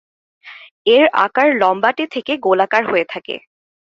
এর 0.87 1.05
আকার 1.25 1.49
লম্বাটে 1.55 2.05
থেকে 2.07 2.33
গোলাকার 2.37 2.83
হয়ে 2.85 3.05
থাকে। 3.05 3.35